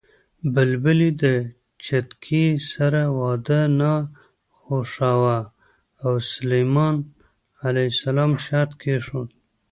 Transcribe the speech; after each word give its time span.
بلبلې 0.53 1.09
د 1.23 1.23
چتکي 1.85 2.45
سره 2.73 3.01
واده 3.19 3.61
نه 3.79 3.93
خوښاوه 4.59 5.39
او 6.05 6.11
سلیمان 6.33 6.95
ع 7.63 7.67
شرط 8.45 8.71
کېښود 8.81 9.29